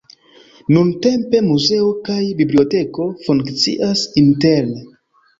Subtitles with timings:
[0.75, 4.81] Nuntempe muzeo kaj biblioteko funkcias interne.